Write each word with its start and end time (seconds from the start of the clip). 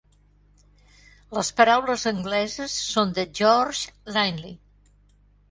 Les 1.37 1.51
paraules 1.59 2.05
angleses 2.13 2.79
són 2.95 3.13
de 3.19 3.27
George 3.41 4.17
Linley. 4.19 4.57